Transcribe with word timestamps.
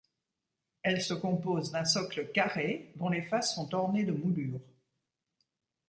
Elle 0.81 0.99
se 1.03 1.13
compose 1.13 1.69
d'un 1.69 1.85
socle 1.85 2.31
carré 2.31 2.89
dont 2.95 3.09
les 3.09 3.21
faces 3.21 3.53
sont 3.53 3.71
ornées 3.75 4.03
de 4.03 4.11
moulures. 4.11 4.59